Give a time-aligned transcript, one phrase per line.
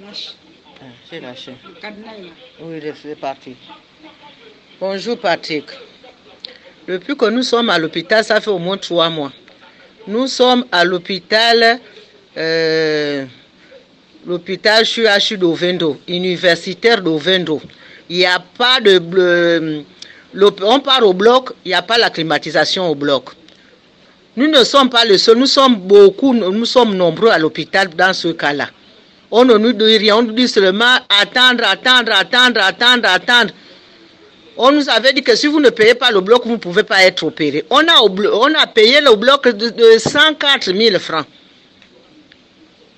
[0.00, 1.52] Ah, J'ai lâché.
[2.60, 3.56] Oui, c'est parti.
[4.80, 5.64] Bonjour Patrick.
[6.86, 9.32] Depuis que nous sommes à l'hôpital, ça fait au moins trois mois.
[10.06, 11.80] Nous sommes à l'hôpital,
[12.36, 13.26] euh,
[14.26, 17.60] l'hôpital CHU d'Ovendo, universitaire d'Ovendo.
[18.08, 19.82] Il n'y a pas de...
[20.32, 23.30] l'hôp- on part au bloc, il n'y a pas la climatisation au bloc.
[24.36, 28.12] Nous ne sommes pas les seuls, nous sommes beaucoup, nous sommes nombreux à l'hôpital dans
[28.14, 28.70] ce cas-là.
[29.30, 33.52] On ne nous dit rien, on nous dit seulement attendre, attendre, attendre, attendre, attendre.
[34.56, 36.82] On nous avait dit que si vous ne payez pas le bloc, vous ne pouvez
[36.82, 37.64] pas être opéré.
[37.70, 41.26] On a, on a payé le bloc de, de 104 000 francs.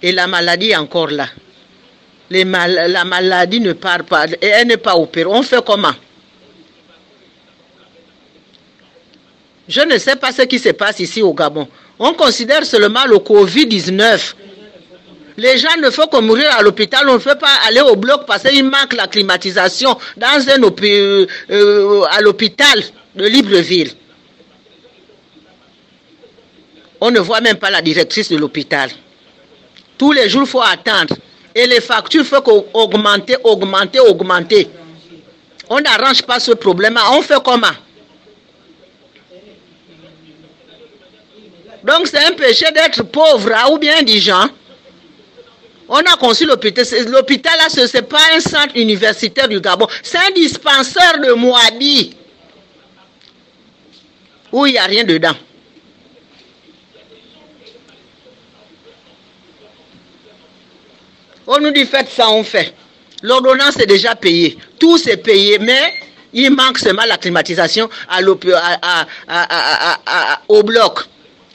[0.00, 1.26] Et la maladie est encore là.
[2.30, 5.28] La maladie ne part pas, et elle n'est pas opérée.
[5.30, 5.92] On fait comment?
[9.68, 11.68] Je ne sais pas ce qui se passe ici au Gabon.
[11.98, 14.34] On considère seulement le Covid-19.
[15.42, 18.26] Les gens ne font que mourir à l'hôpital, on ne fait pas aller au bloc
[18.28, 22.80] parce qu'il manque la climatisation dans un euh, euh, à l'hôpital
[23.16, 23.90] de Libreville.
[27.00, 28.90] On ne voit même pas la directrice de l'hôpital.
[29.98, 31.16] Tous les jours, il faut attendre.
[31.56, 34.68] Et les factures, il faut augmenter, augmenter, augmenter.
[35.68, 36.96] On n'arrange pas ce problème.
[37.10, 37.66] On fait comment?
[41.82, 44.48] Donc c'est un péché d'être pauvre hein, ou bien indigent.
[45.88, 46.84] On a conçu l'hôpital.
[47.08, 49.86] L'hôpital là, ce n'est pas un centre universitaire du Gabon.
[50.02, 52.16] C'est un dispensaire de Moabi.
[54.52, 55.34] Où il n'y a rien dedans.
[61.46, 62.74] On nous dit faites ça, on fait.
[63.22, 64.56] L'ordonnance est déjà payée.
[64.78, 65.92] Tout c'est payé, mais
[66.32, 67.88] il manque seulement la climatisation
[70.48, 71.00] au bloc.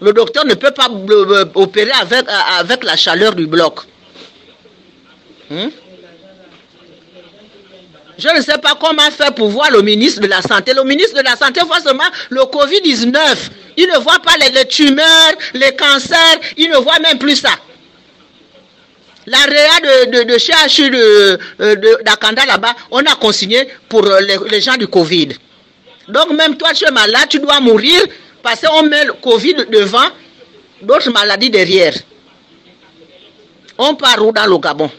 [0.00, 1.92] Le docteur ne peut pas euh, opérer
[2.58, 3.80] avec la chaleur du bloc.
[5.50, 5.68] Hmm?
[8.16, 10.72] Je ne sais pas comment faire pour voir le ministre de la Santé.
[10.72, 13.18] Le ministre de la Santé voit seulement le Covid-19.
[13.76, 16.38] Il ne voit pas les, tumeurs, les cancers.
[16.56, 17.50] Il ne voit même plus ça.
[19.26, 24.20] La réa de, de, de de, euh, de- d'Akanda là-bas, on a consigné pour euh,
[24.20, 25.30] les, les gens du Covid.
[26.08, 28.02] Donc même toi, tu es malade, tu dois mourir
[28.42, 30.06] parce qu'on met le Covid devant,
[30.82, 31.94] d'autres maladies derrière.
[33.78, 34.90] On part où dans le Gabon?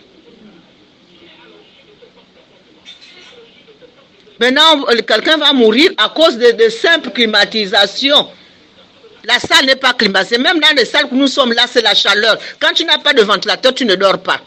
[4.39, 8.27] Maintenant, euh, quelqu'un va mourir à cause de, de simple climatisation.
[9.23, 10.37] La salle n'est pas climatisée.
[10.37, 12.37] Même dans les salles où nous sommes là, c'est la chaleur.
[12.59, 14.39] Quand tu n'as pas de ventilateur, tu ne dors pas.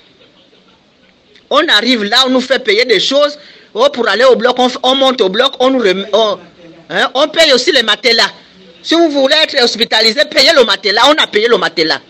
[1.50, 3.38] On arrive là, on nous fait payer des choses.
[3.74, 5.82] Oh, pour aller au bloc, on, monte au bloc, on nous
[6.90, 8.30] hein, on paye aussi les matelas.
[8.82, 11.02] Si vous voulez être hospitalisé, payez le matelas.
[11.08, 12.00] On a payé le matelas.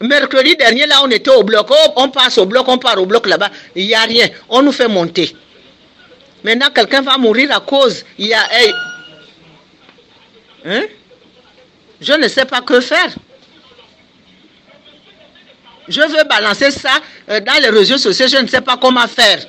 [0.00, 1.66] Mercredi dernier, là, on était au bloc.
[1.70, 3.50] Oh, on passe au bloc, on part au bloc là-bas.
[3.74, 4.28] Il n'y a rien.
[4.48, 5.36] On nous fait monter.
[6.42, 8.04] Maintenant, quelqu'un va mourir à cause.
[8.18, 8.40] Il y a.
[10.64, 10.84] Hein?
[12.00, 13.14] Je ne sais pas que faire.
[15.86, 18.26] Je veux balancer ça euh, dans les réseaux sociaux.
[18.28, 19.44] Je ne sais pas comment faire.